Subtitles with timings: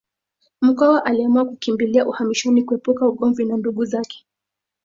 [0.61, 4.25] Mkwawa aliamua kukimbilia uhamishoni kuepuka ugomvi na ndugu zake